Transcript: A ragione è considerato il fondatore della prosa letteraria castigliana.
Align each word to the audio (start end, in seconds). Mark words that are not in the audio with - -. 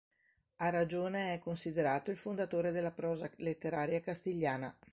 A 0.55 0.71
ragione 0.71 1.35
è 1.35 1.37
considerato 1.37 2.09
il 2.09 2.17
fondatore 2.17 2.71
della 2.71 2.91
prosa 2.91 3.29
letteraria 3.37 4.01
castigliana. 4.01 4.75